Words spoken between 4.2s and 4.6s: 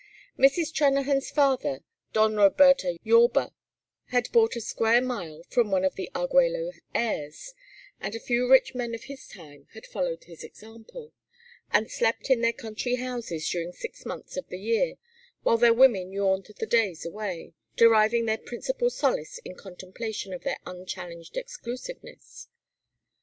bought a